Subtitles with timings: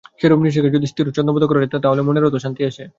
[0.19, 2.83] সেইরূপ নিঃশ্বাসকে যদি স্থির ও ছন্দোবদ্ধ করা যায় তো মনেরও শান্তি আসে।